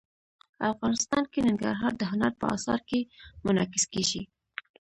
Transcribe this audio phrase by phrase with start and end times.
[0.71, 2.99] افغانستان کې ننګرهار د هنر په اثار کې
[3.45, 4.21] منعکس کېږي.